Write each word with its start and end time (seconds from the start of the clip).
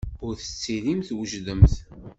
Ur 0.25 0.33
tettilimt 0.35 1.07
twejdemt. 1.09 1.73